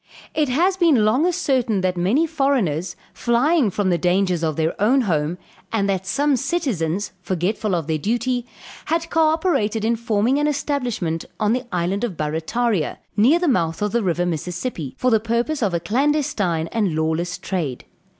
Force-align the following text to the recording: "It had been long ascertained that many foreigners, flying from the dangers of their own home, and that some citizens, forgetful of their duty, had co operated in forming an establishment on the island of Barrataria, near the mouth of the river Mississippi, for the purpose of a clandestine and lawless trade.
"It 0.33 0.49
had 0.49 0.79
been 0.79 1.05
long 1.05 1.27
ascertained 1.27 1.83
that 1.83 1.95
many 1.95 2.25
foreigners, 2.25 2.95
flying 3.13 3.69
from 3.69 3.91
the 3.91 3.99
dangers 3.99 4.41
of 4.43 4.55
their 4.55 4.73
own 4.81 5.01
home, 5.01 5.37
and 5.71 5.87
that 5.87 6.07
some 6.07 6.35
citizens, 6.37 7.11
forgetful 7.21 7.75
of 7.75 7.85
their 7.85 7.99
duty, 7.99 8.47
had 8.85 9.11
co 9.11 9.27
operated 9.27 9.85
in 9.85 9.95
forming 9.95 10.39
an 10.39 10.47
establishment 10.47 11.25
on 11.39 11.53
the 11.53 11.65
island 11.71 12.03
of 12.03 12.17
Barrataria, 12.17 12.97
near 13.15 13.37
the 13.37 13.47
mouth 13.47 13.79
of 13.83 13.91
the 13.91 14.01
river 14.01 14.25
Mississippi, 14.25 14.95
for 14.97 15.11
the 15.11 15.19
purpose 15.19 15.61
of 15.61 15.71
a 15.71 15.79
clandestine 15.79 16.67
and 16.71 16.95
lawless 16.95 17.37
trade. 17.37 17.85